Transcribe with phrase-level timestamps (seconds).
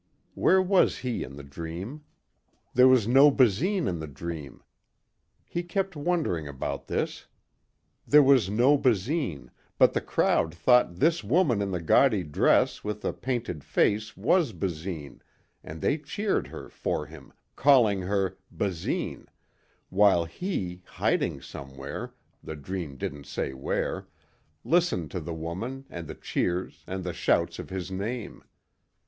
[0.33, 2.03] Where was he in the dream?
[2.73, 4.63] There was no Basine in the dream.
[5.45, 7.27] He kept wondering about this.
[8.07, 13.01] There was no Basine but the crowd thought this woman in the gaudy dress with
[13.03, 15.21] the painted face was Basine
[15.63, 19.27] and they cheered her for him, calling her, "Basine...."
[19.91, 24.07] while he, hiding somewhere, the dream didn't say where,
[24.65, 28.43] listened to the woman and the cheers and the shouts of his name.